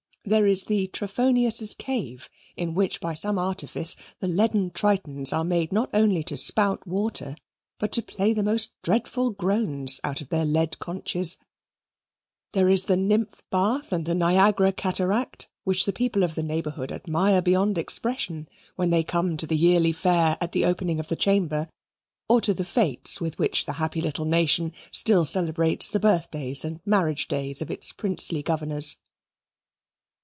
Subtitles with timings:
[0.23, 5.71] There is the Trophonius' cave in which, by some artifice, the leaden Tritons are made
[5.73, 7.35] not only to spout water,
[7.79, 11.37] but to play the most dreadful groans out of their lead conchs
[12.53, 17.41] there is the nymphbath and the Niagara cataract, which the people of the neighbourhood admire
[17.41, 21.67] beyond expression, when they come to the yearly fair at the opening of the Chamber,
[22.29, 26.79] or to the fetes with which the happy little nation still celebrates the birthdays and
[26.85, 28.97] marriage days of its princely governors.